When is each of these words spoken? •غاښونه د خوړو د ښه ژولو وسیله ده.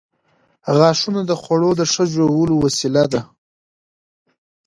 •غاښونه 0.77 1.21
د 1.25 1.31
خوړو 1.41 1.71
د 1.79 1.81
ښه 1.91 2.03
ژولو 2.13 2.55
وسیله 2.65 3.03
ده. 3.13 3.21